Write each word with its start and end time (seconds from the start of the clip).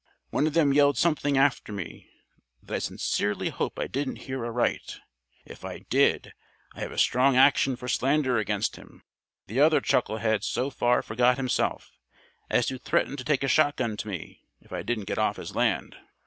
One 0.31 0.47
of 0.47 0.55
them 0.55 0.73
yelled 0.73 0.97
something 0.97 1.37
after 1.37 1.71
me 1.71 2.09
that 2.63 2.73
I 2.73 2.79
sincerely 2.79 3.49
hope 3.49 3.77
I 3.77 3.85
didn't 3.85 4.15
hear 4.25 4.43
aright. 4.43 4.99
If 5.45 5.63
I 5.63 5.85
did, 5.91 6.33
I 6.73 6.79
have 6.79 6.91
a 6.91 6.97
strong 6.97 7.37
action 7.37 7.75
for 7.75 7.87
slander 7.87 8.39
against 8.39 8.77
him. 8.77 9.03
The 9.45 9.59
other 9.59 9.79
chucklehead 9.79 10.43
so 10.43 10.71
far 10.71 11.03
forgot 11.03 11.37
himself 11.37 11.99
as 12.49 12.65
to 12.65 12.79
threaten 12.79 13.15
to 13.15 13.23
take 13.23 13.43
a 13.43 13.47
shotgun 13.47 13.95
to 13.97 14.07
me 14.07 14.41
if 14.59 14.73
I 14.73 14.81
didn't 14.81 15.05
get 15.05 15.19
off 15.19 15.35
his 15.37 15.53
land." 15.55 15.97